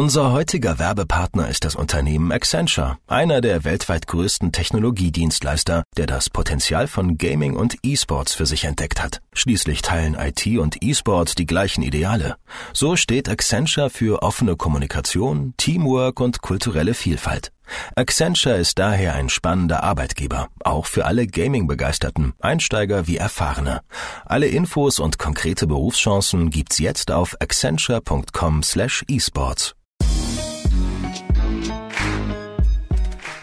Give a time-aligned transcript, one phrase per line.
[0.00, 6.86] Unser heutiger Werbepartner ist das Unternehmen Accenture, einer der weltweit größten Technologiedienstleister, der das Potenzial
[6.86, 9.20] von Gaming und E-Sports für sich entdeckt hat.
[9.34, 12.36] Schließlich teilen IT und E-Sports die gleichen Ideale.
[12.72, 17.52] So steht Accenture für offene Kommunikation, Teamwork und kulturelle Vielfalt.
[17.94, 23.82] Accenture ist daher ein spannender Arbeitgeber, auch für alle Gaming-Begeisterten, Einsteiger wie Erfahrene.
[24.24, 29.74] Alle Infos und konkrete Berufschancen gibt's jetzt auf accenture.com/esports.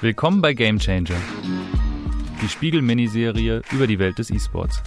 [0.02, 1.16] Willkommen bei Game Changer,
[2.42, 4.82] die Spiegel-Miniserie über die Welt des E-Sports.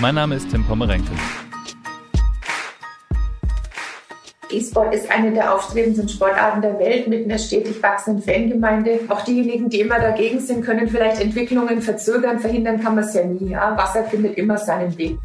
[0.00, 1.12] Mein Name ist Tim Pommerenke.
[4.50, 9.00] E-Sport ist eine der aufstrebendsten Sportarten der Welt mit einer stetig wachsenden Fangemeinde.
[9.08, 12.38] Auch diejenigen, die immer dagegen sind, können vielleicht Entwicklungen verzögern.
[12.38, 13.50] Verhindern kann man es ja nie.
[13.50, 13.76] Ja?
[13.76, 15.18] Wasser findet immer seinen Weg.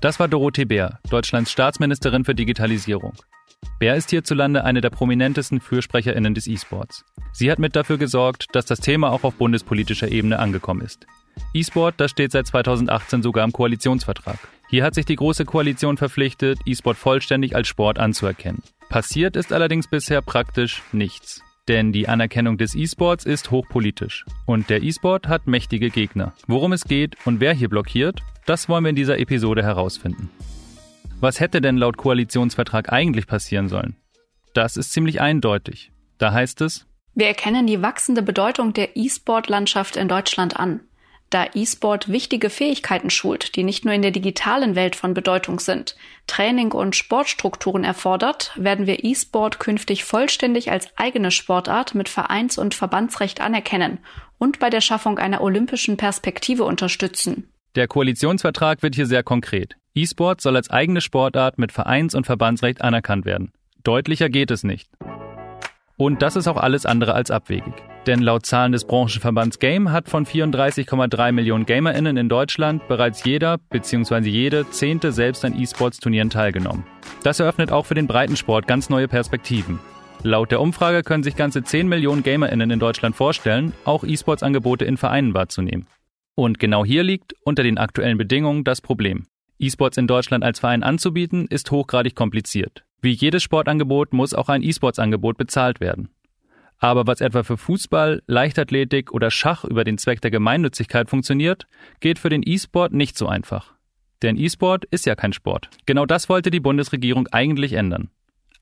[0.00, 3.12] Das war Dorothee Bär, Deutschlands Staatsministerin für Digitalisierung.
[3.80, 7.02] Bär ist hierzulande eine der prominentesten FürsprecherInnen des E-Sports.
[7.32, 11.06] Sie hat mit dafür gesorgt, dass das Thema auch auf bundespolitischer Ebene angekommen ist.
[11.54, 14.38] E-Sport, das steht seit 2018 sogar im Koalitionsvertrag.
[14.68, 18.62] Hier hat sich die Große Koalition verpflichtet, E-Sport vollständig als Sport anzuerkennen.
[18.90, 21.42] Passiert ist allerdings bisher praktisch nichts.
[21.66, 24.26] Denn die Anerkennung des E-Sports ist hochpolitisch.
[24.44, 26.34] Und der E-Sport hat mächtige Gegner.
[26.46, 30.28] Worum es geht und wer hier blockiert, das wollen wir in dieser Episode herausfinden.
[31.20, 33.96] Was hätte denn laut Koalitionsvertrag eigentlich passieren sollen?
[34.54, 35.92] Das ist ziemlich eindeutig.
[36.16, 40.80] Da heißt es, wir erkennen die wachsende Bedeutung der E-Sport-Landschaft in Deutschland an.
[41.28, 45.94] Da E-Sport wichtige Fähigkeiten schult, die nicht nur in der digitalen Welt von Bedeutung sind,
[46.26, 52.74] Training und Sportstrukturen erfordert, werden wir E-Sport künftig vollständig als eigene Sportart mit Vereins- und
[52.74, 53.98] Verbandsrecht anerkennen
[54.38, 57.52] und bei der Schaffung einer olympischen Perspektive unterstützen.
[57.76, 59.76] Der Koalitionsvertrag wird hier sehr konkret.
[59.94, 63.52] E-Sport soll als eigene Sportart mit Vereins- und Verbandsrecht anerkannt werden.
[63.82, 64.88] Deutlicher geht es nicht.
[65.96, 67.74] Und das ist auch alles andere als abwegig.
[68.06, 73.58] Denn laut Zahlen des Branchenverbands Game hat von 34,3 Millionen GamerInnen in Deutschland bereits jeder
[73.58, 74.28] bzw.
[74.28, 76.86] jede zehnte selbst an E-Sports-Turnieren teilgenommen.
[77.24, 79.80] Das eröffnet auch für den Breitensport ganz neue Perspektiven.
[80.22, 84.96] Laut der Umfrage können sich ganze 10 Millionen GamerInnen in Deutschland vorstellen, auch E-Sports-Angebote in
[84.96, 85.86] Vereinen wahrzunehmen.
[86.34, 89.26] Und genau hier liegt unter den aktuellen Bedingungen das Problem.
[89.60, 92.84] E-Sports in Deutschland als Verein anzubieten, ist hochgradig kompliziert.
[93.02, 96.10] Wie jedes Sportangebot muss auch ein E-Sports-Angebot bezahlt werden.
[96.78, 101.66] Aber was etwa für Fußball, Leichtathletik oder Schach über den Zweck der Gemeinnützigkeit funktioniert,
[102.00, 103.74] geht für den E-Sport nicht so einfach.
[104.22, 105.68] Denn E-Sport ist ja kein Sport.
[105.86, 108.10] Genau das wollte die Bundesregierung eigentlich ändern.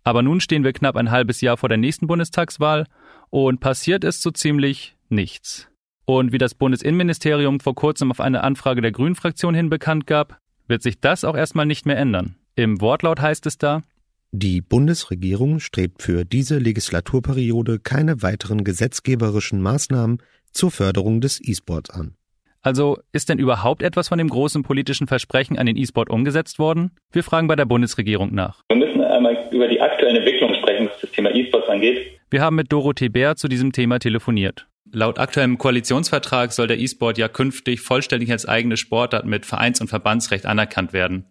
[0.05, 2.87] Aber nun stehen wir knapp ein halbes Jahr vor der nächsten Bundestagswahl
[3.31, 5.69] und passiert ist so ziemlich nichts.
[6.05, 10.39] Und wie das Bundesinnenministerium vor kurzem auf eine Anfrage der Grünen-Fraktion hin bekannt gab,
[10.69, 12.37] wird sich das auch erstmal nicht mehr ändern.
[12.55, 13.83] Im Wortlaut heißt es da,
[14.31, 20.19] die Bundesregierung strebt für diese Legislaturperiode keine weiteren gesetzgeberischen Maßnahmen
[20.53, 22.15] zur Förderung des E-Sports an.
[22.61, 26.91] Also ist denn überhaupt etwas von dem großen politischen Versprechen an den E-Sport umgesetzt worden?
[27.11, 28.63] Wir fragen bei der Bundesregierung nach.
[28.69, 32.19] Wir müssen einmal über die aktuelle Entwicklung sprechen, was das Thema E-Sports angeht.
[32.31, 34.67] Wir haben mit Dorothee Bär zu diesem Thema telefoniert.
[34.93, 39.89] Laut aktuellem Koalitionsvertrag soll der E-Sport ja künftig vollständig als eigene Sportart mit Vereins- und
[39.89, 41.27] Verbandsrecht anerkannt werden.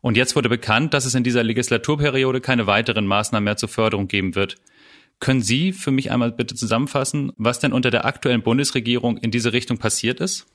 [0.00, 4.08] Und jetzt wurde bekannt, dass es in dieser Legislaturperiode keine weiteren Maßnahmen mehr zur Förderung
[4.08, 4.56] geben wird.
[5.20, 9.52] Können Sie für mich einmal bitte zusammenfassen, was denn unter der aktuellen Bundesregierung in diese
[9.52, 10.46] Richtung passiert ist?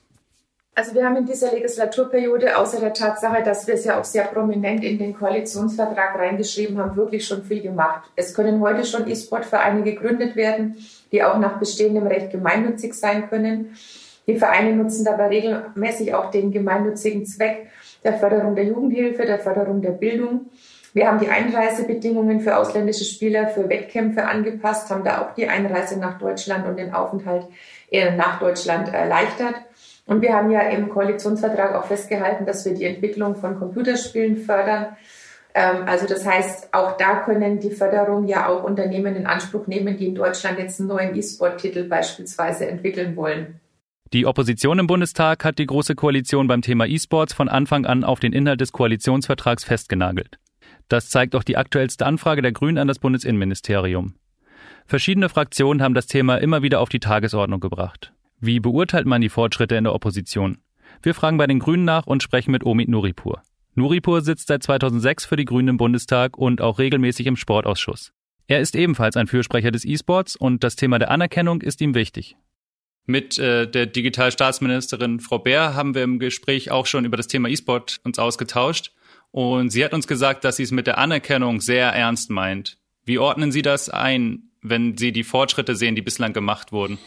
[0.76, 4.24] Also wir haben in dieser Legislaturperiode, außer der Tatsache, dass wir es ja auch sehr
[4.24, 8.10] prominent in den Koalitionsvertrag reingeschrieben haben, wirklich schon viel gemacht.
[8.16, 10.76] Es können heute schon E-Sport-Vereine gegründet werden,
[11.14, 13.76] die auch nach bestehendem Recht gemeinnützig sein können.
[14.26, 17.68] Die Vereine nutzen dabei regelmäßig auch den gemeinnützigen Zweck
[18.02, 20.46] der Förderung der Jugendhilfe, der Förderung der Bildung.
[20.92, 25.98] Wir haben die Einreisebedingungen für ausländische Spieler für Wettkämpfe angepasst, haben da auch die Einreise
[26.00, 27.46] nach Deutschland und den Aufenthalt
[28.16, 29.54] nach Deutschland erleichtert.
[30.06, 34.96] Und wir haben ja im Koalitionsvertrag auch festgehalten, dass wir die Entwicklung von Computerspielen fördern.
[35.54, 39.96] Ähm, also das heißt, auch da können die Förderung ja auch Unternehmen in Anspruch nehmen,
[39.96, 43.60] die in Deutschland jetzt einen neuen E-Sport-Titel beispielsweise entwickeln wollen.
[44.12, 48.20] Die Opposition im Bundestag hat die Große Koalition beim Thema E-Sports von Anfang an auf
[48.20, 50.38] den Inhalt des Koalitionsvertrags festgenagelt.
[50.88, 54.14] Das zeigt auch die aktuellste Anfrage der Grünen an das Bundesinnenministerium.
[54.86, 58.12] Verschiedene Fraktionen haben das Thema immer wieder auf die Tagesordnung gebracht.
[58.38, 60.58] Wie beurteilt man die Fortschritte in der Opposition?
[61.02, 63.42] Wir fragen bei den Grünen nach und sprechen mit Omid Nuripur.
[63.74, 68.12] Nuripur sitzt seit 2006 für die Grünen im Bundestag und auch regelmäßig im Sportausschuss.
[68.46, 72.36] Er ist ebenfalls ein Fürsprecher des E-Sports und das Thema der Anerkennung ist ihm wichtig.
[73.06, 77.48] Mit äh, der Digitalstaatsministerin Frau Bär haben wir im Gespräch auch schon über das Thema
[77.48, 78.92] E-Sport uns ausgetauscht.
[79.30, 82.78] Und sie hat uns gesagt, dass sie es mit der Anerkennung sehr ernst meint.
[83.04, 86.98] Wie ordnen Sie das ein, wenn Sie die Fortschritte sehen, die bislang gemacht wurden?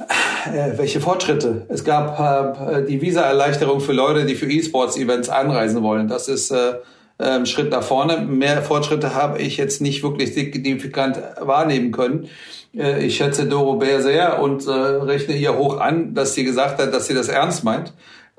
[0.00, 1.66] Äh, welche Fortschritte?
[1.68, 6.08] Es gab äh, die Visa-Erleichterung für Leute, die für E-Sports-Events anreisen wollen.
[6.08, 6.74] Das ist äh,
[7.18, 8.22] ein Schritt nach vorne.
[8.22, 12.28] Mehr Fortschritte habe ich jetzt nicht wirklich signifikant wahrnehmen können.
[12.76, 16.80] Äh, ich schätze Doro Bär sehr und äh, rechne ihr hoch an, dass sie gesagt
[16.80, 17.92] hat, dass sie das ernst meint.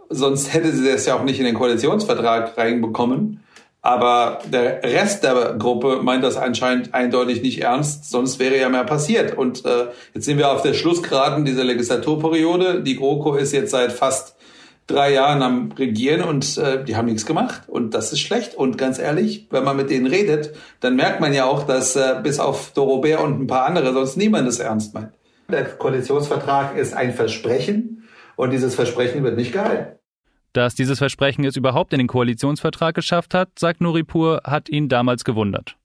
[0.10, 3.44] Sonst hätte sie das ja auch nicht in den Koalitionsvertrag reinbekommen.
[3.84, 8.84] Aber der Rest der Gruppe meint das anscheinend eindeutig nicht ernst, sonst wäre ja mehr
[8.84, 9.36] passiert.
[9.36, 12.84] Und äh, jetzt sind wir auf der Schlussgeraden dieser Legislaturperiode.
[12.84, 14.36] Die GroKo ist jetzt seit fast
[14.86, 17.64] drei Jahren am Regieren und äh, die haben nichts gemacht.
[17.68, 18.54] Und das ist schlecht.
[18.54, 22.20] Und ganz ehrlich, wenn man mit denen redet, dann merkt man ja auch, dass äh,
[22.22, 25.14] bis auf Dorobert und ein paar andere sonst niemand es ernst meint.
[25.50, 28.04] Der Koalitionsvertrag ist ein Versprechen
[28.36, 30.01] und dieses Versprechen wird nicht gehalten.
[30.54, 35.24] Dass dieses Versprechen es überhaupt in den Koalitionsvertrag geschafft hat, sagt Nuripur, hat ihn damals
[35.24, 35.78] gewundert.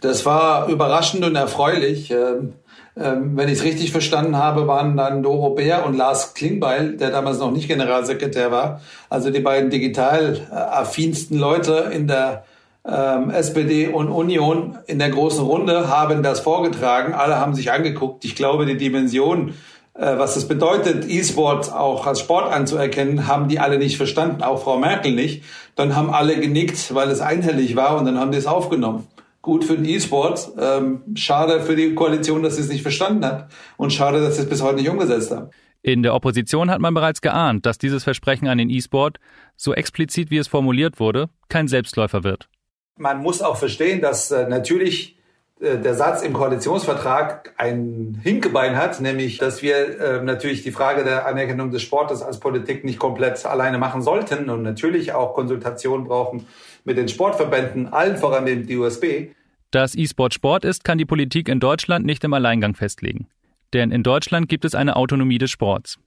[0.00, 2.10] Das war überraschend und erfreulich.
[2.10, 2.54] Ähm,
[2.96, 7.10] ähm, wenn ich es richtig verstanden habe, waren dann Doro Bär und Lars Klingbeil, der
[7.10, 12.44] damals noch nicht Generalsekretär war, also die beiden digital affinsten Leute in der
[12.84, 17.14] ähm, SPD und Union in der großen Runde haben das vorgetragen.
[17.14, 18.24] Alle haben sich angeguckt.
[18.24, 19.52] Ich glaube, die Dimension äh,
[19.94, 24.78] was es bedeutet, E-Sport auch als Sport anzuerkennen, haben die alle nicht verstanden, auch Frau
[24.78, 25.44] Merkel nicht.
[25.74, 29.06] Dann haben alle genickt, weil es einhellig war und dann haben die es aufgenommen.
[29.42, 33.50] Gut für den E-Sport, ähm, schade für die Koalition, dass sie es nicht verstanden hat
[33.76, 35.50] und schade, dass sie es bis heute nicht umgesetzt haben.
[35.82, 39.18] In der Opposition hat man bereits geahnt, dass dieses Versprechen an den E-Sport,
[39.56, 42.48] so explizit wie es formuliert wurde, kein Selbstläufer wird.
[42.96, 45.21] Man muss auch verstehen, dass äh, natürlich äh,
[45.62, 51.26] der Satz im Koalitionsvertrag ein Hinkebein hat, nämlich, dass wir äh, natürlich die Frage der
[51.26, 56.46] Anerkennung des Sportes als Politik nicht komplett alleine machen sollten und natürlich auch Konsultationen brauchen
[56.84, 59.28] mit den Sportverbänden, allen voran dem DUSB.
[59.70, 63.28] Dass E-Sport Sport ist, kann die Politik in Deutschland nicht im Alleingang festlegen.
[63.72, 65.98] Denn in Deutschland gibt es eine Autonomie des Sports.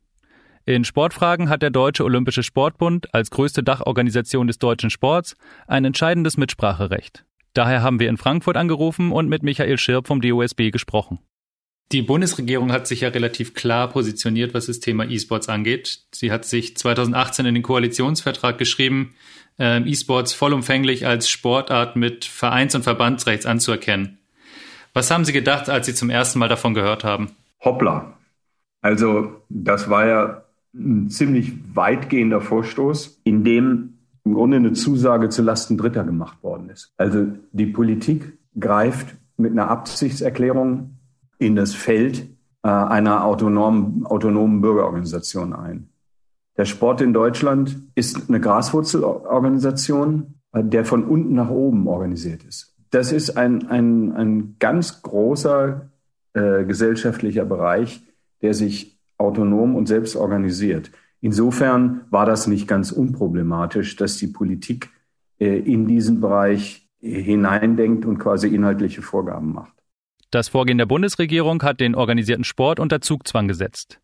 [0.66, 5.36] In Sportfragen hat der Deutsche Olympische Sportbund als größte Dachorganisation des deutschen Sports
[5.68, 7.24] ein entscheidendes Mitspracherecht.
[7.56, 11.20] Daher haben wir in Frankfurt angerufen und mit Michael Schirp vom DOSB gesprochen.
[11.92, 16.02] Die Bundesregierung hat sich ja relativ klar positioniert, was das Thema E-Sports angeht.
[16.14, 19.16] Sie hat sich 2018 in den Koalitionsvertrag geschrieben,
[19.58, 24.18] äh, E-Sports vollumfänglich als Sportart mit Vereins- und Verbandsrechts anzuerkennen.
[24.94, 27.32] Was haben Sie gedacht, als Sie zum ersten Mal davon gehört haben?
[27.62, 28.18] Hoppla.
[28.82, 30.44] Also das war ja
[30.74, 33.95] ein ziemlich weitgehender Vorstoß, in dem
[34.26, 36.94] im Grunde eine Zusage zu Lasten Dritter gemacht worden ist.
[36.98, 40.98] Also die Politik greift mit einer Absichtserklärung
[41.38, 42.28] in das Feld
[42.64, 45.90] äh, einer autonomen, autonomen Bürgerorganisation ein.
[46.58, 52.76] Der Sport in Deutschland ist eine Graswurzelorganisation, äh, der von unten nach oben organisiert ist.
[52.90, 55.90] Das ist ein, ein, ein ganz großer
[56.34, 58.02] äh, gesellschaftlicher Bereich,
[58.42, 60.92] der sich autonom und selbst organisiert.
[61.26, 64.92] Insofern war das nicht ganz unproblematisch, dass die Politik
[65.40, 69.74] äh, in diesen Bereich hineindenkt und quasi inhaltliche Vorgaben macht.
[70.30, 74.00] Das Vorgehen der Bundesregierung hat den organisierten Sport unter Zugzwang gesetzt.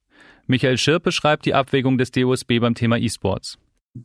[0.47, 3.59] Michael Schirp beschreibt die Abwägung des DOSB beim Thema E-Sports.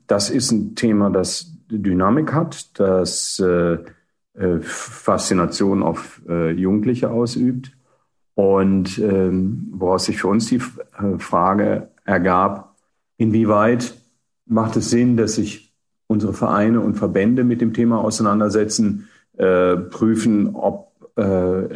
[0.07, 3.79] Das ist ein Thema, das Dynamik hat, das äh,
[4.35, 7.73] äh Faszination auf äh, Jugendliche ausübt
[8.35, 12.75] und ähm, woraus sich für uns die äh, Frage ergab,
[13.16, 13.94] Inwieweit
[14.46, 15.75] macht es Sinn, dass sich
[16.06, 21.23] unsere Vereine und Verbände mit dem Thema auseinandersetzen, äh, prüfen, ob äh,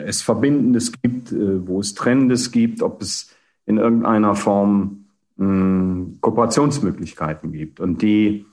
[0.04, 3.34] es Verbindendes gibt, äh, wo es Trennendes gibt, ob es
[3.66, 5.06] in irgendeiner Form
[5.36, 7.80] mh, hm, Kooperationsmöglichkeiten gibt.
[7.80, 8.46] Und die,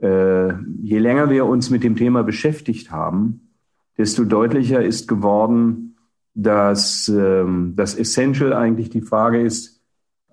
[0.00, 3.50] äh, je länger wir uns mit dem Thema beschäftigt haben,
[3.96, 5.96] desto deutlicher ist geworden,
[6.34, 9.82] dass ähm, das Essential eigentlich die Frage ist,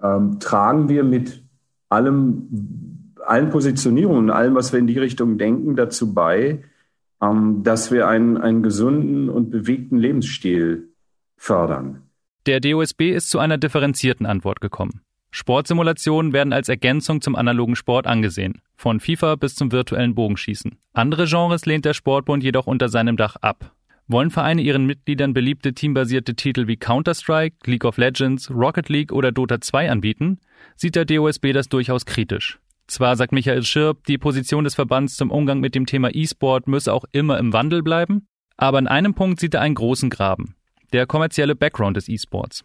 [0.01, 1.43] ähm, tragen wir mit
[1.89, 6.63] allem, allen Positionierungen, allem, was wir in die Richtung denken, dazu bei,
[7.21, 10.89] ähm, dass wir einen, einen gesunden und bewegten Lebensstil
[11.35, 12.03] fördern.
[12.45, 15.01] Der DOSB ist zu einer differenzierten Antwort gekommen.
[15.31, 20.77] Sportsimulationen werden als Ergänzung zum analogen Sport angesehen, von FIFA bis zum virtuellen Bogenschießen.
[20.93, 23.75] Andere Genres lehnt der Sportbund jedoch unter seinem Dach ab.
[24.09, 29.33] Wollen Vereine ihren Mitgliedern beliebte teambasierte Titel wie Counter-Strike, League of Legends, Rocket League oder
[29.33, 30.39] Dota 2 anbieten,
[30.77, 32.57] sieht der DOSB das durchaus kritisch.
[32.87, 36.93] Zwar sagt Michael Schirp, die Position des Verbands zum Umgang mit dem Thema E-Sport müsse
[36.93, 40.55] auch immer im Wandel bleiben, aber in einem Punkt sieht er einen großen Graben.
[40.93, 42.63] Der kommerzielle Background des E-Sports.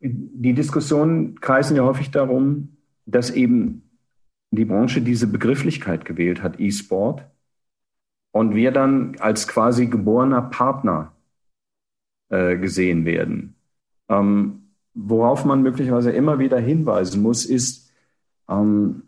[0.00, 3.82] Die Diskussionen kreisen ja häufig darum, dass eben
[4.52, 7.24] die Branche diese Begrifflichkeit gewählt hat, E-Sport,
[8.34, 11.12] und wir dann als quasi geborener Partner
[12.30, 13.54] äh, gesehen werden.
[14.08, 17.92] Ähm, worauf man möglicherweise immer wieder hinweisen muss, ist,
[18.48, 19.04] ähm,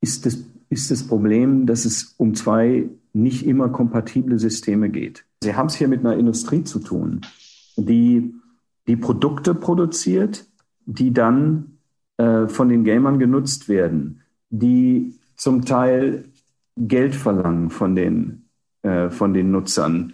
[0.00, 0.38] ist, das,
[0.70, 5.24] ist das Problem, dass es um zwei nicht immer kompatible Systeme geht.
[5.44, 7.20] Sie haben es hier mit einer Industrie zu tun,
[7.76, 8.34] die
[8.88, 10.46] die Produkte produziert,
[10.84, 11.78] die dann
[12.16, 16.24] äh, von den Gamern genutzt werden, die zum Teil
[16.76, 18.43] Geld verlangen von den,
[18.84, 20.12] äh, von den Nutzern.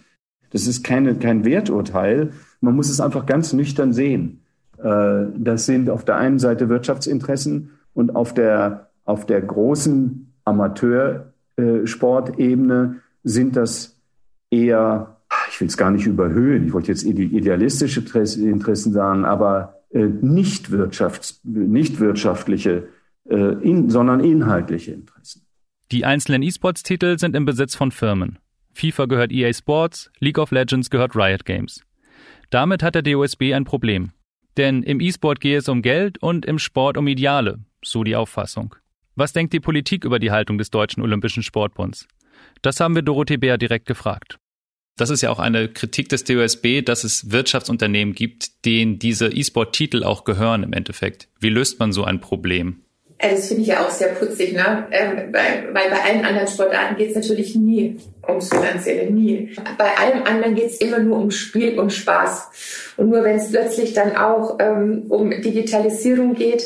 [0.51, 2.31] Das ist keine, kein Werturteil.
[2.61, 4.41] Man muss es einfach ganz nüchtern sehen.
[4.79, 13.01] Äh, das sind auf der einen Seite Wirtschaftsinteressen und auf der, auf der großen Amateursportebene
[13.25, 13.97] sind das
[14.51, 15.17] eher,
[15.51, 18.03] ich will es gar nicht überhöhen, ich wollte jetzt idealistische
[18.41, 22.89] Interessen sagen, aber äh, nicht, wirtschafts-, nicht wirtschaftliche,
[23.29, 25.43] äh, in, sondern inhaltliche Interessen.
[25.93, 28.39] Die einzelnen E-Sports-Titel sind im Besitz von Firmen.
[28.73, 31.83] FIFA gehört EA Sports, League of Legends gehört Riot Games.
[32.51, 34.13] Damit hat der DOSB ein Problem.
[34.57, 38.75] Denn im E-Sport gehe es um Geld und im Sport um Ideale, so die Auffassung.
[39.15, 42.09] Was denkt die Politik über die Haltung des Deutschen Olympischen Sportbunds?
[42.63, 44.39] Das haben wir Dorothee Bär direkt gefragt.
[44.97, 50.05] Das ist ja auch eine Kritik des DOSB, dass es Wirtschaftsunternehmen gibt, denen diese E-Sport-Titel
[50.05, 51.29] auch gehören im Endeffekt.
[51.39, 52.83] Wie löst man so ein Problem?
[53.23, 54.87] Also das finde ich ja auch sehr putzig, ne?
[54.91, 59.55] Ähm, weil bei allen anderen Sportarten geht es natürlich nie ums Finanzielle, nie.
[59.77, 62.95] Bei allem anderen geht es immer nur um Spiel und Spaß.
[62.97, 66.63] Und nur wenn es plötzlich dann auch ähm, um Digitalisierung geht,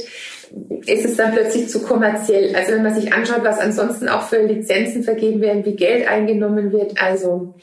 [0.86, 2.54] ist es dann plötzlich zu kommerziell.
[2.54, 6.70] Also wenn man sich anschaut, was ansonsten auch für Lizenzen vergeben werden, wie Geld eingenommen
[6.70, 7.54] wird, also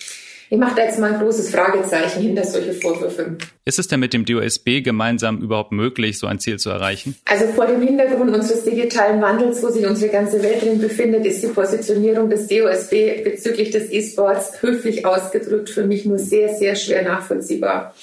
[0.52, 3.38] ich mache da jetzt mal ein großes Fragezeichen hinter solche Vorwürfe.
[3.64, 7.16] Ist es denn mit dem DOSB gemeinsam überhaupt möglich, so ein Ziel zu erreichen?
[7.24, 11.42] Also vor dem Hintergrund unseres digitalen Wandels, wo sich unsere ganze Welt drin befindet, ist
[11.42, 17.04] die Positionierung des DOSB bezüglich des E-Sports höflich ausgedrückt für mich nur sehr, sehr schwer
[17.04, 17.96] nachvollziehbar.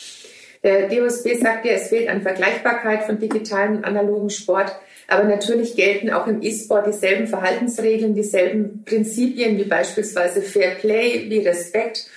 [0.65, 4.73] Der DOSB sagt ja, es fehlt an Vergleichbarkeit von digitalen und analogen Sport.
[5.07, 11.47] Aber natürlich gelten auch im E-Sport dieselben Verhaltensregeln, dieselben Prinzipien wie beispielsweise Fair Play, wie
[11.47, 12.09] Respekt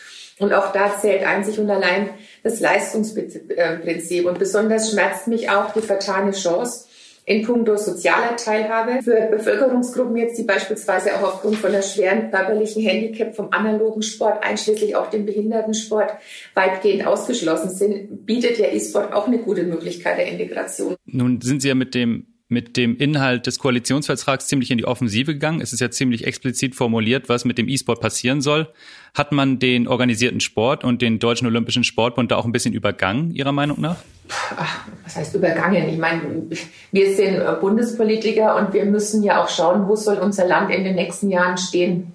[0.42, 2.10] und auch da zählt einzig und allein
[2.44, 4.26] das Leistungsprinzip.
[4.26, 6.86] Und besonders schmerzt mich auch die vertane Chance
[7.26, 12.82] in puncto sozialer Teilhabe für Bevölkerungsgruppen jetzt, die beispielsweise auch aufgrund von einer schweren körperlichen
[12.82, 16.14] Handicap vom analogen Sport, einschließlich auch dem Behindertensport,
[16.56, 20.96] weitgehend ausgeschlossen sind, bietet der E-Sport auch eine gute Möglichkeit der Integration.
[21.06, 25.34] Nun sind Sie ja mit dem mit dem Inhalt des Koalitionsvertrags ziemlich in die Offensive
[25.34, 25.62] gegangen.
[25.62, 28.68] Es ist ja ziemlich explizit formuliert, was mit dem E-Sport passieren soll.
[29.14, 33.32] Hat man den organisierten Sport und den Deutschen Olympischen Sportbund da auch ein bisschen übergangen,
[33.32, 33.98] Ihrer Meinung nach?
[34.58, 35.90] Ach, was heißt übergangen?
[35.90, 36.22] Ich meine,
[36.92, 40.96] wir sind Bundespolitiker und wir müssen ja auch schauen, wo soll unser Land in den
[40.96, 42.14] nächsten Jahren stehen.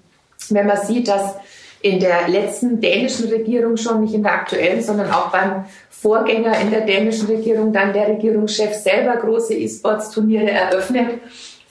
[0.51, 1.35] Wenn man sieht, dass
[1.83, 6.71] in der letzten dänischen Regierung schon, nicht in der aktuellen, sondern auch beim Vorgänger in
[6.71, 11.21] der dänischen Regierung, dann der Regierungschef selber große E-Sports-Turniere eröffnet,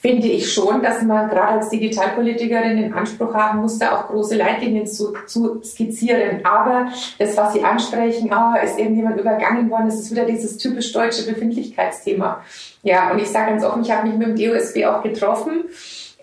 [0.06, 4.36] finde ich schon, dass man gerade als Digitalpolitikerin den Anspruch haben muss, da auch große
[4.36, 6.42] Leitlinien zu, zu skizzieren.
[6.44, 10.92] Aber das, was Sie ansprechen, oh, ist irgendjemand übergangen worden, das ist wieder dieses typisch
[10.92, 12.44] deutsche Befindlichkeitsthema.
[12.84, 15.64] Ja, und ich sage ganz offen, ich habe mich mit dem DOSB auch getroffen.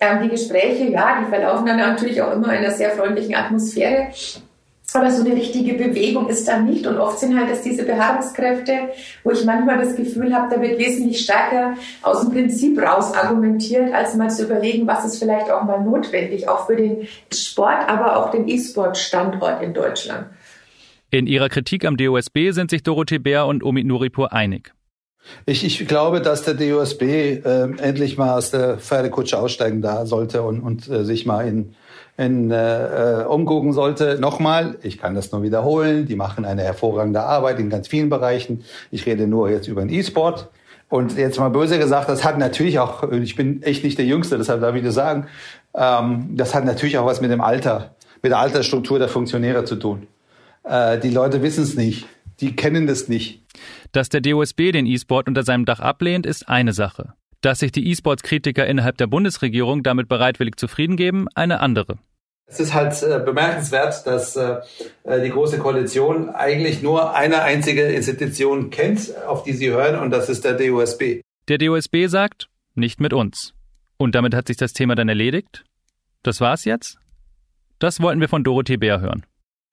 [0.03, 4.07] Ähm, die Gespräche, ja, die verlaufen dann natürlich auch immer in einer sehr freundlichen Atmosphäre.
[4.95, 6.85] Aber so eine richtige Bewegung ist da nicht.
[6.85, 8.89] Und oft sind halt das diese Beharrungskräfte,
[9.23, 13.93] wo ich manchmal das Gefühl habe, da wird wesentlich stärker aus dem Prinzip raus argumentiert,
[13.93, 18.17] als mal zu überlegen, was ist vielleicht auch mal notwendig, auch für den Sport, aber
[18.17, 20.27] auch den E-Sport-Standort in Deutschland.
[21.09, 24.73] In ihrer Kritik am DOSB sind sich Dorothee Bär und Omid Nuripur einig.
[25.45, 27.41] Ich, ich glaube, dass der DOSB äh,
[27.77, 31.75] endlich mal aus der Pferdekutsche aussteigen da sollte und, und äh, sich mal in
[32.17, 34.17] in, äh, äh, umgucken sollte.
[34.19, 38.63] Nochmal, ich kann das nur wiederholen, die machen eine hervorragende Arbeit in ganz vielen Bereichen.
[38.91, 40.49] Ich rede nur jetzt über den E-Sport.
[40.89, 44.37] Und jetzt mal böse gesagt, das hat natürlich auch, ich bin echt nicht der Jüngste,
[44.37, 45.25] deshalb darf ich das sagen,
[45.73, 49.75] ähm, das hat natürlich auch was mit dem Alter, mit der Altersstruktur der Funktionäre zu
[49.75, 50.05] tun.
[50.63, 52.05] Äh, die Leute wissen es nicht,
[52.39, 53.41] die kennen das nicht.
[53.91, 57.13] Dass der DOSB den E-Sport unter seinem Dach ablehnt, ist eine Sache.
[57.41, 61.97] Dass sich die E-Sports-Kritiker innerhalb der Bundesregierung damit bereitwillig zufrieden geben, eine andere.
[62.45, 64.57] Es ist halt äh, bemerkenswert, dass äh,
[65.03, 70.11] äh, die Große Koalition eigentlich nur eine einzige Institution kennt, auf die sie hören, und
[70.11, 71.21] das ist der DOSB.
[71.47, 73.53] Der DOSB sagt, nicht mit uns.
[73.97, 75.63] Und damit hat sich das Thema dann erledigt?
[76.21, 76.97] Das war's jetzt?
[77.79, 79.25] Das wollten wir von Dorothee Bär hören.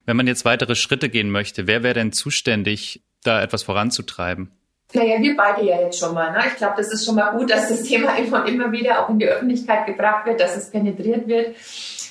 [0.05, 4.51] Wenn man jetzt weitere Schritte gehen möchte, wer wäre denn zuständig, da etwas voranzutreiben?
[4.93, 6.31] Naja, wir beide ja jetzt schon mal.
[6.31, 6.39] Ne?
[6.47, 9.19] Ich glaube, das ist schon mal gut, dass das Thema immer immer wieder auch in
[9.19, 11.55] die Öffentlichkeit gebracht wird, dass es penetriert wird,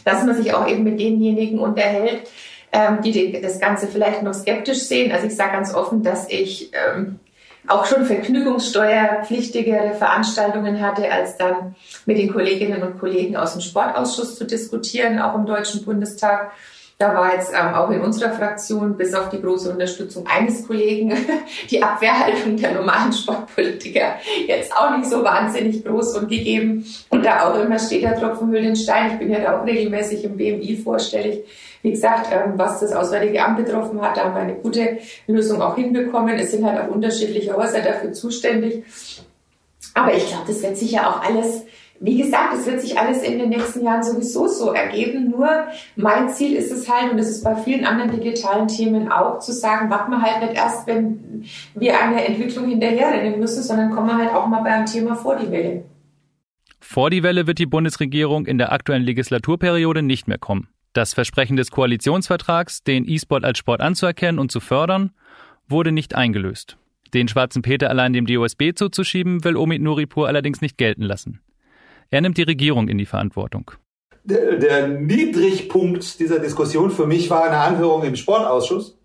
[0.04, 2.28] dass man sich auch eben mit denjenigen unterhält,
[2.72, 5.12] ähm, die das Ganze vielleicht noch skeptisch sehen.
[5.12, 7.18] Also ich sage ganz offen, dass ich ähm,
[7.66, 11.74] auch schon vergnügungssteuerpflichtigere Veranstaltungen hatte, als dann
[12.06, 16.52] mit den Kolleginnen und Kollegen aus dem Sportausschuss zu diskutieren, auch im Deutschen Bundestag.
[17.00, 21.16] Da war jetzt ähm, auch in unserer Fraktion bis auf die große Unterstützung eines Kollegen
[21.70, 24.16] die Abwehrhaltung der normalen Sportpolitiker
[24.46, 26.84] jetzt auch nicht so wahnsinnig groß und gegeben.
[27.08, 29.12] Und da auch immer steht der Tropfen hüllt den Stein.
[29.12, 31.46] Ich bin ja da auch regelmäßig im BMI vorstellig.
[31.80, 35.62] Wie gesagt, ähm, was das Auswärtige Amt betroffen hat, da haben wir eine gute Lösung
[35.62, 36.38] auch hinbekommen.
[36.38, 38.84] Es sind halt auch unterschiedliche Häuser dafür zuständig.
[39.94, 41.62] Aber ich glaube, das wird sicher auch alles
[42.02, 45.30] wie gesagt, es wird sich alles in den nächsten Jahren sowieso so ergeben.
[45.30, 45.48] Nur
[45.96, 49.52] mein Ziel ist es halt, und das ist bei vielen anderen digitalen Themen auch, zu
[49.52, 54.16] sagen, warten wir halt nicht erst, wenn wir eine Entwicklung hinterherrennen müssen, sondern kommen wir
[54.16, 55.84] halt auch mal beim Thema vor die Welle.
[56.80, 60.68] Vor die Welle wird die Bundesregierung in der aktuellen Legislaturperiode nicht mehr kommen.
[60.94, 65.10] Das Versprechen des Koalitionsvertrags, den E-Sport als Sport anzuerkennen und zu fördern,
[65.68, 66.78] wurde nicht eingelöst.
[67.12, 71.40] Den schwarzen Peter allein dem DOSB zuzuschieben, will Omid Nuripur allerdings nicht gelten lassen.
[72.10, 73.70] Er nimmt die Regierung in die Verantwortung.
[74.24, 78.98] Der, der Niedrigpunkt dieser Diskussion für mich war eine Anhörung im Sportausschuss,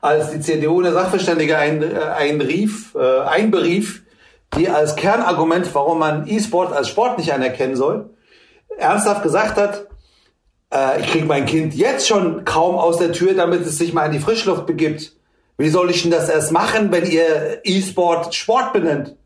[0.00, 4.02] als die CDU eine Sachverständige ein, äh, einrief, äh, einberief,
[4.56, 8.10] die als Kernargument, warum man E-Sport als Sport nicht anerkennen soll,
[8.78, 9.86] ernsthaft gesagt hat,
[10.72, 14.06] äh, ich kriege mein Kind jetzt schon kaum aus der Tür, damit es sich mal
[14.06, 15.12] in die Frischluft begibt.
[15.58, 19.16] Wie soll ich denn das erst machen, wenn ihr E-Sport Sport benennt?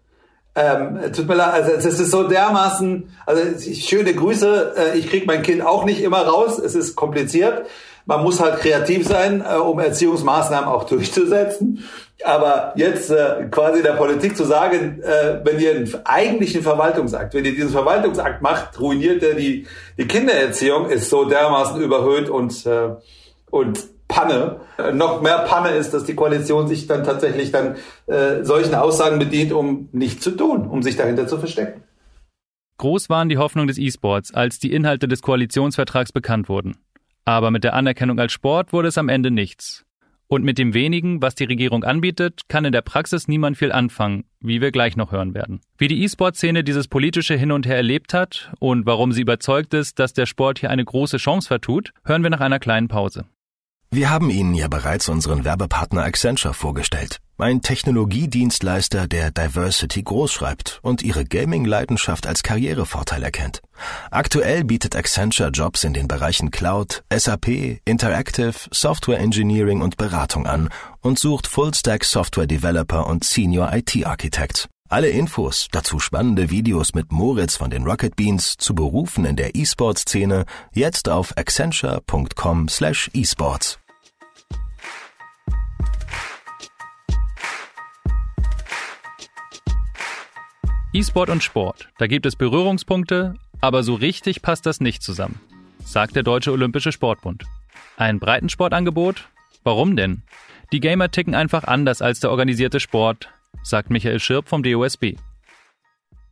[0.56, 3.42] Ähm, tut mir leid, also es ist so dermaßen, also
[3.72, 7.66] schöne Grüße, äh, ich kriege mein Kind auch nicht immer raus, es ist kompliziert.
[8.04, 11.84] Man muss halt kreativ sein, äh, um Erziehungsmaßnahmen auch durchzusetzen.
[12.24, 17.44] Aber jetzt äh, quasi der Politik zu sagen, äh, wenn ihr einen eigentlichen Verwaltungsakt, wenn
[17.44, 19.66] ihr diesen Verwaltungsakt macht, ruiniert er die,
[19.96, 22.90] die Kindererziehung, ist so dermaßen überhöht und, äh,
[23.50, 23.78] und
[24.10, 24.60] Panne.
[24.92, 27.76] Noch mehr Panne ist, dass die Koalition sich dann tatsächlich dann
[28.06, 31.82] äh, solchen Aussagen bedient, um nicht zu tun, um sich dahinter zu verstecken.
[32.78, 36.76] Groß waren die Hoffnungen des E-Sports, als die Inhalte des Koalitionsvertrags bekannt wurden.
[37.24, 39.84] Aber mit der Anerkennung als Sport wurde es am Ende nichts.
[40.26, 44.24] Und mit dem wenigen, was die Regierung anbietet, kann in der Praxis niemand viel anfangen,
[44.40, 45.60] wie wir gleich noch hören werden.
[45.76, 49.98] Wie die E-Sport-Szene dieses politische Hin und Her erlebt hat und warum sie überzeugt ist,
[49.98, 53.24] dass der Sport hier eine große Chance vertut, hören wir nach einer kleinen Pause.
[53.92, 57.18] Wir haben Ihnen ja bereits unseren Werbepartner Accenture vorgestellt.
[57.38, 63.62] Ein Technologiedienstleister, der Diversity großschreibt und Ihre Gaming-Leidenschaft als Karrierevorteil erkennt.
[64.12, 70.68] Aktuell bietet Accenture Jobs in den Bereichen Cloud, SAP, Interactive, Software Engineering und Beratung an
[71.00, 74.68] und sucht Full-Stack Software Developer und Senior IT Architects.
[74.88, 79.56] Alle Infos, dazu spannende Videos mit Moritz von den Rocket Beans zu Berufen in der
[79.56, 83.79] E-Sport-Szene jetzt auf accenture.com/esports.
[90.92, 95.40] E-Sport und Sport, da gibt es Berührungspunkte, aber so richtig passt das nicht zusammen,
[95.84, 97.44] sagt der Deutsche Olympische Sportbund.
[97.96, 99.28] Ein Breitensportangebot?
[99.62, 100.22] Warum denn?
[100.72, 105.14] Die Gamer ticken einfach anders als der organisierte Sport, sagt Michael Schirp vom DOSB.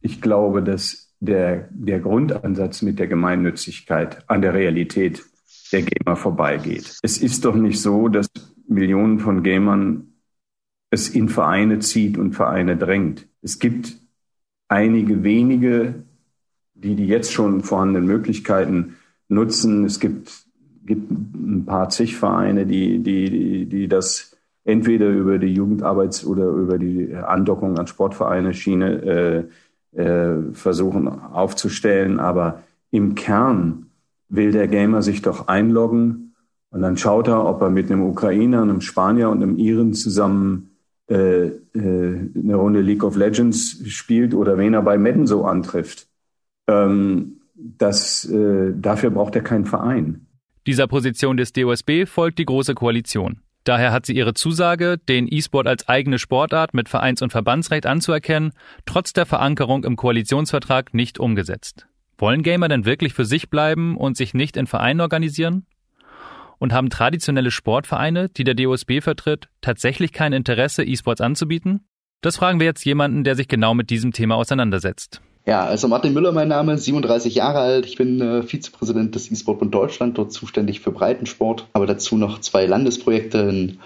[0.01, 5.23] Ich glaube, dass der, der Grundansatz mit der Gemeinnützigkeit an der Realität
[5.71, 6.99] der Gamer vorbeigeht.
[7.03, 8.27] Es ist doch nicht so, dass
[8.67, 10.15] Millionen von Gamern
[10.91, 13.29] es in Vereine zieht und Vereine drängt.
[13.41, 14.08] Es gibt
[14.69, 15.95] einige wenige,
[16.75, 18.97] die die jetzt schon vorhandenen Möglichkeiten
[19.29, 19.85] nutzen.
[19.85, 20.45] Es gibt,
[20.85, 26.47] gibt ein paar zig Vereine, die, die, die, die das entweder über die Jugendarbeits- oder
[26.49, 29.49] über die Andockung an Sportvereine Schiene
[29.95, 32.21] äh, äh, versuchen aufzustellen.
[32.21, 33.87] Aber im Kern
[34.29, 36.35] will der Gamer sich doch einloggen
[36.71, 40.71] und dann schaut er, ob er mit einem Ukrainer, einem Spanier und einem Iren zusammen
[41.09, 46.07] äh, äh, eine Runde League of Legends spielt oder wen er bei Madden so antrifft.
[46.69, 50.27] Ähm, das, äh, dafür braucht er keinen Verein.
[50.67, 53.41] Dieser Position des DOSB folgt die Große Koalition.
[53.65, 58.53] Daher hat sie ihre Zusage, den E-Sport als eigene Sportart mit Vereins- und Verbandsrecht anzuerkennen,
[58.87, 61.87] trotz der Verankerung im Koalitionsvertrag nicht umgesetzt.
[62.17, 65.67] Wollen Gamer denn wirklich für sich bleiben und sich nicht in Vereinen organisieren?
[66.59, 71.87] Und haben traditionelle Sportvereine, die der DOSB vertritt, tatsächlich kein Interesse, E-Sports anzubieten?
[72.21, 75.21] Das fragen wir jetzt jemanden, der sich genau mit diesem Thema auseinandersetzt.
[75.47, 77.87] Ja, also Martin Müller mein Name, 37 Jahre alt.
[77.87, 82.67] Ich bin äh, Vizepräsident des E-Sport Deutschland, dort zuständig für Breitensport, aber dazu noch zwei
[82.67, 83.79] Landesprojekte in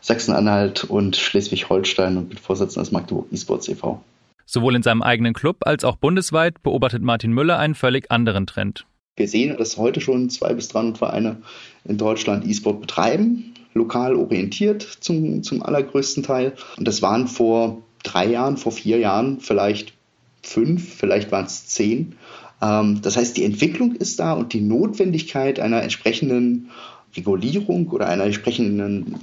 [0.00, 4.02] Sachsen-Anhalt und Schleswig-Holstein und bin Vorsitzender des Magdeburg E-Sports e.V.
[4.46, 8.86] Sowohl in seinem eigenen Club als auch bundesweit beobachtet Martin Müller einen völlig anderen Trend.
[9.16, 11.42] Wir sehen, dass heute schon zwei bis 300 Vereine
[11.84, 16.54] in Deutschland E-Sport betreiben, lokal orientiert zum, zum allergrößten Teil.
[16.76, 19.94] Und das waren vor drei Jahren, vor vier Jahren vielleicht
[20.42, 22.14] fünf, vielleicht waren es zehn.
[22.62, 26.70] Ähm, das heißt, die Entwicklung ist da und die Notwendigkeit einer entsprechenden
[27.16, 29.16] Regulierung oder einer entsprechenden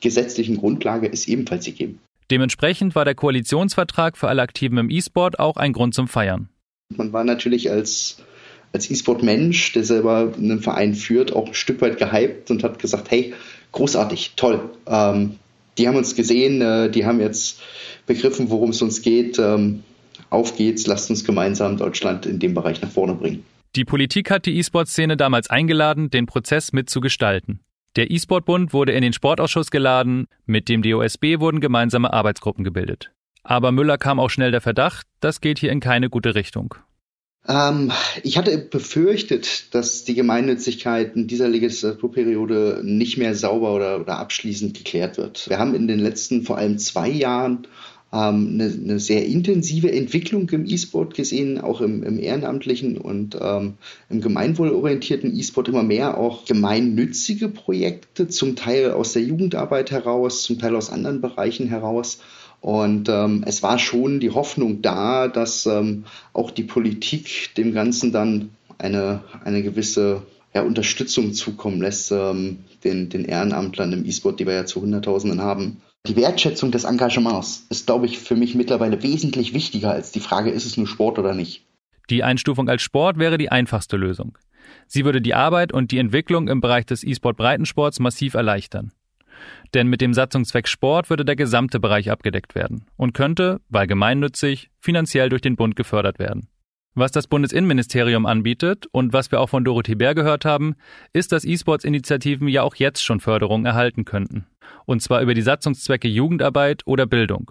[0.00, 1.98] gesetzlichen Grundlage ist ebenfalls gegeben.
[2.30, 6.48] Dementsprechend war der Koalitionsvertrag für alle Aktiven im E-Sport auch ein Grund zum Feiern.
[6.94, 8.18] Man war natürlich als,
[8.74, 13.10] als E-Sport-Mensch, der selber einen Verein führt, auch ein Stück weit gehypt und hat gesagt,
[13.10, 13.32] hey,
[13.72, 14.68] großartig, toll.
[14.86, 15.36] Ähm,
[15.78, 17.60] die haben uns gesehen, äh, die haben jetzt
[18.06, 19.38] begriffen, worum es uns geht.
[19.38, 19.84] Ähm,
[20.28, 23.44] auf geht's, lasst uns gemeinsam Deutschland in dem Bereich nach vorne bringen.
[23.76, 27.60] Die Politik hat die E-Sport-Szene damals eingeladen, den Prozess mitzugestalten.
[27.96, 33.12] Der E-Sport-Bund wurde in den Sportausschuss geladen, mit dem DOSB wurden gemeinsame Arbeitsgruppen gebildet.
[33.44, 36.74] Aber Müller kam auch schnell der Verdacht, das geht hier in keine gute Richtung.
[37.46, 44.18] Ähm, ich hatte befürchtet, dass die Gemeinnützigkeit in dieser Legislaturperiode nicht mehr sauber oder, oder
[44.18, 45.48] abschließend geklärt wird.
[45.48, 47.66] Wir haben in den letzten vor allem zwei Jahren
[48.14, 53.74] ähm, eine, eine, sehr intensive Entwicklung im E-Sport gesehen, auch im, im ehrenamtlichen und ähm,
[54.08, 60.58] im gemeinwohlorientierten E-Sport immer mehr auch gemeinnützige Projekte, zum Teil aus der Jugendarbeit heraus, zum
[60.58, 62.20] Teil aus anderen Bereichen heraus.
[62.64, 68.10] Und ähm, es war schon die Hoffnung da, dass ähm, auch die Politik dem Ganzen
[68.10, 70.22] dann eine, eine gewisse
[70.54, 75.42] ja, Unterstützung zukommen lässt, ähm, den, den Ehrenamtlern im E-Sport, die wir ja zu Hunderttausenden
[75.42, 75.82] haben.
[76.06, 80.48] Die Wertschätzung des Engagements ist, glaube ich, für mich mittlerweile wesentlich wichtiger als die Frage,
[80.48, 81.66] ist es nur Sport oder nicht.
[82.08, 84.38] Die Einstufung als Sport wäre die einfachste Lösung.
[84.86, 88.92] Sie würde die Arbeit und die Entwicklung im Bereich des E-Sport-Breitensports massiv erleichtern.
[89.74, 94.70] Denn mit dem Satzungszweck Sport würde der gesamte Bereich abgedeckt werden und könnte, weil gemeinnützig,
[94.80, 96.48] finanziell durch den Bund gefördert werden.
[96.96, 100.76] Was das Bundesinnenministerium anbietet und was wir auch von Dorothee Bär gehört haben,
[101.12, 104.46] ist, dass E-Sports-Initiativen ja auch jetzt schon Förderung erhalten könnten
[104.86, 107.50] und zwar über die Satzungszwecke Jugendarbeit oder Bildung.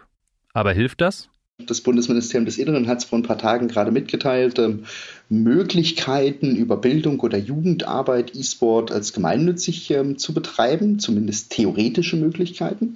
[0.53, 1.29] Aber hilft das?
[1.59, 4.85] Das Bundesministerium des Inneren hat es vor ein paar Tagen gerade mitgeteilt, ähm,
[5.29, 12.95] Möglichkeiten über Bildung oder Jugendarbeit, E-Sport als gemeinnützig ähm, zu betreiben, zumindest theoretische Möglichkeiten.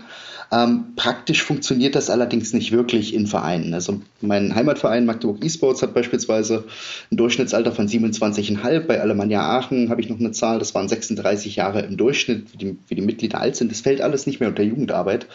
[0.51, 3.73] Ähm, praktisch funktioniert das allerdings nicht wirklich in Vereinen.
[3.73, 6.65] Also mein Heimatverein Magdeburg E-Sports hat beispielsweise
[7.11, 8.81] ein Durchschnittsalter von 27,5.
[8.81, 12.57] Bei Alemannia Aachen habe ich noch eine Zahl, das waren 36 Jahre im Durchschnitt, wie
[12.57, 13.71] die, wie die Mitglieder alt sind.
[13.71, 15.27] Das fällt alles nicht mehr unter Jugendarbeit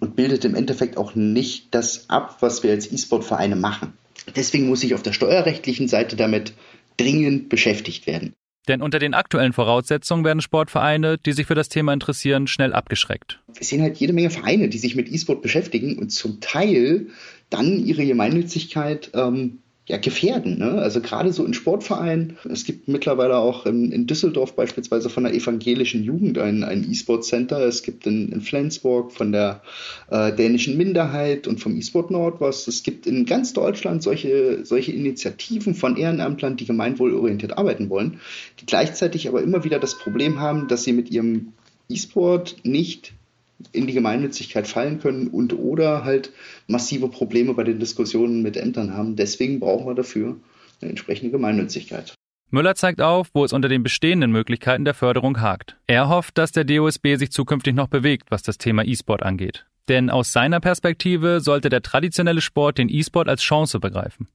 [0.00, 3.92] und bildet im Endeffekt auch nicht das ab, was wir als E-Sport-Vereine machen.
[4.34, 6.52] Deswegen muss ich auf der steuerrechtlichen Seite damit
[6.96, 8.34] dringend beschäftigt werden.
[8.68, 13.40] Denn unter den aktuellen Voraussetzungen werden Sportvereine, die sich für das Thema interessieren, schnell abgeschreckt.
[13.54, 17.06] Wir sehen halt jede Menge Vereine, die sich mit E-Sport beschäftigen und zum Teil
[17.48, 20.58] dann ihre Gemeinnützigkeit ähm, ja, gefährden.
[20.58, 20.72] Ne?
[20.72, 22.36] Also gerade so in Sportvereinen.
[22.50, 27.60] Es gibt mittlerweile auch in, in Düsseldorf beispielsweise von der evangelischen Jugend ein, ein E-Sport-Center.
[27.60, 29.62] Es gibt in, in Flensburg von der
[30.10, 32.66] äh, dänischen Minderheit und vom E-Sport Nord was.
[32.66, 38.20] Es gibt in ganz Deutschland solche, solche Initiativen von Ehrenamtlern, die gemeinwohlorientiert arbeiten wollen,
[38.60, 41.52] die gleichzeitig aber immer wieder das Problem haben, dass sie mit ihrem
[41.88, 43.14] E-Sport nicht
[43.72, 46.30] in die Gemeinnützigkeit fallen können und oder halt
[46.66, 49.16] massive Probleme bei den Diskussionen mit Ämtern haben.
[49.16, 50.36] Deswegen brauchen wir dafür
[50.80, 52.14] eine entsprechende Gemeinnützigkeit.
[52.50, 55.76] Müller zeigt auf, wo es unter den bestehenden Möglichkeiten der Förderung hakt.
[55.86, 59.66] Er hofft, dass der DOSB sich zukünftig noch bewegt, was das Thema E-Sport angeht.
[59.88, 64.28] Denn aus seiner Perspektive sollte der traditionelle Sport den E-Sport als Chance begreifen.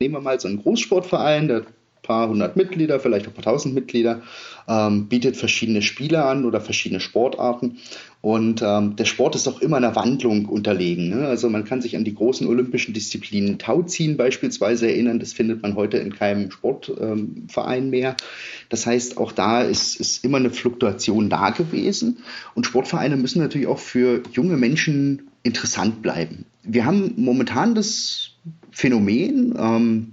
[0.00, 1.66] Nehmen wir mal so einen Großsportverein, der
[2.06, 4.22] paar hundert Mitglieder, vielleicht auch ein paar tausend Mitglieder,
[4.68, 7.78] ähm, bietet verschiedene Spiele an oder verschiedene Sportarten.
[8.26, 11.10] Und ähm, der Sport ist auch immer einer Wandlung unterlegen.
[11.10, 11.28] Ne?
[11.28, 15.20] Also man kann sich an die großen olympischen Disziplinen Tauziehen beispielsweise erinnern.
[15.20, 18.16] Das findet man heute in keinem Sportverein ähm, mehr.
[18.68, 22.18] Das heißt, auch da ist, ist immer eine Fluktuation da gewesen.
[22.56, 26.46] Und Sportvereine müssen natürlich auch für junge Menschen interessant bleiben.
[26.64, 28.32] Wir haben momentan das
[28.72, 30.12] Phänomen, ähm,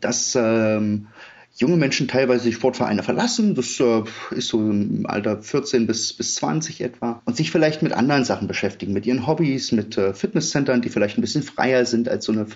[0.00, 1.08] dass ähm,
[1.56, 3.54] junge Menschen teilweise die Sportvereine verlassen.
[3.54, 7.22] Das äh, ist so im Alter 14 bis, bis 20 etwa.
[7.24, 11.18] Und sich vielleicht mit anderen Sachen beschäftigen, mit ihren Hobbys, mit äh, Fitnesscentern, die vielleicht
[11.18, 12.46] ein bisschen freier sind als so eine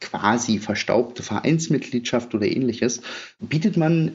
[0.00, 3.02] quasi verstaubte Vereinsmitgliedschaft oder ähnliches.
[3.38, 4.12] Bietet man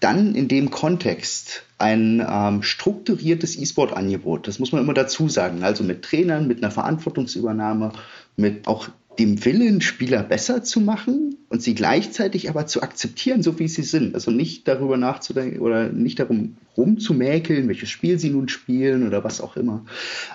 [0.00, 4.48] dann in dem Kontext ein ähm, strukturiertes E-Sport-Angebot.
[4.48, 5.62] Das muss man immer dazu sagen.
[5.62, 7.92] Also mit Trainern, mit einer Verantwortungsübernahme,
[8.36, 8.88] mit auch
[9.20, 13.82] dem Willen, Spieler besser zu machen, und sie gleichzeitig aber zu akzeptieren, so wie sie
[13.82, 14.14] sind.
[14.14, 19.40] Also nicht darüber nachzudenken oder nicht darum rumzumäkeln, welches Spiel sie nun spielen oder was
[19.40, 19.84] auch immer.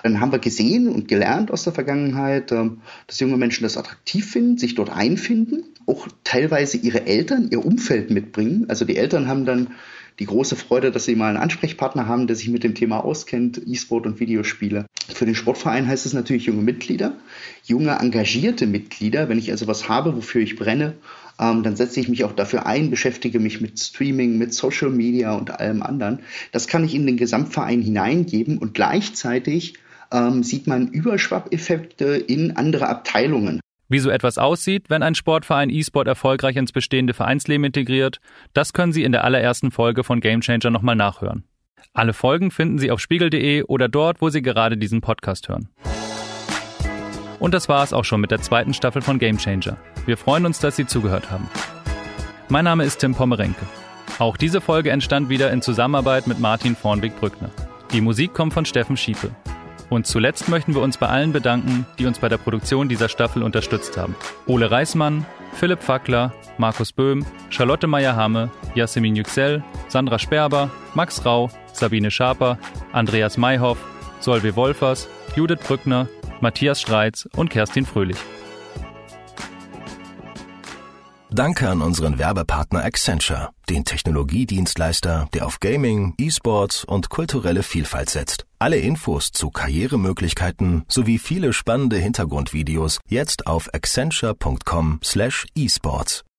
[0.02, 4.30] Dann haben wir gesehen und gelernt aus der Vergangenheit, ähm, dass junge Menschen das attraktiv
[4.30, 8.66] finden, sich dort einfinden, auch teilweise ihre Eltern, ihr Umfeld mitbringen.
[8.68, 9.68] Also die Eltern haben dann
[10.18, 13.60] die große Freude, dass sie mal einen Ansprechpartner haben, der sich mit dem Thema auskennt,
[13.66, 14.86] E-Sport und Videospiele.
[15.08, 17.12] Für den Sportverein heißt es natürlich junge Mitglieder,
[17.64, 19.28] junge engagierte Mitglieder.
[19.28, 20.94] Wenn ich also was habe, wofür ich brenne,
[21.38, 25.34] ähm, dann setze ich mich auch dafür ein, beschäftige mich mit Streaming, mit Social Media
[25.34, 26.20] und allem anderen.
[26.52, 29.74] Das kann ich in den Gesamtverein hineingeben und gleichzeitig
[30.12, 33.60] ähm, sieht man Überschwappeffekte in andere Abteilungen.
[33.88, 38.20] Wie so etwas aussieht, wenn ein Sportverein E-Sport erfolgreich ins bestehende Vereinsleben integriert,
[38.52, 41.44] das können Sie in der allerersten Folge von Gamechanger nochmal nachhören.
[41.92, 45.68] Alle Folgen finden Sie auf spiegel.de oder dort, wo Sie gerade diesen Podcast hören.
[47.38, 49.76] Und das war es auch schon mit der zweiten Staffel von Gamechanger.
[50.04, 51.48] Wir freuen uns, dass Sie zugehört haben.
[52.48, 53.66] Mein Name ist Tim Pommerenke.
[54.18, 57.50] Auch diese Folge entstand wieder in Zusammenarbeit mit Martin Vornweg-Brückner.
[57.92, 59.30] Die Musik kommt von Steffen Schiepe.
[59.88, 63.42] Und zuletzt möchten wir uns bei allen bedanken, die uns bei der Produktion dieser Staffel
[63.42, 64.16] unterstützt haben.
[64.46, 72.10] Ole Reismann, Philipp Fackler, Markus Böhm, Charlotte Meyer-Hamme, Jasmin Yüksel, Sandra Sperber, Max Rau, Sabine
[72.10, 72.58] Schaper,
[72.92, 73.78] Andreas Mayhoff,
[74.20, 76.08] Solve Wolfers, Judith Brückner,
[76.40, 78.18] Matthias Streitz und Kerstin Fröhlich.
[81.30, 88.46] Danke an unseren Werbepartner Accenture, den Technologiedienstleister, der auf Gaming, E-Sports und kulturelle Vielfalt setzt.
[88.58, 96.26] Alle Infos zu Karrieremöglichkeiten sowie viele spannende Hintergrundvideos jetzt auf accenture.com/esports.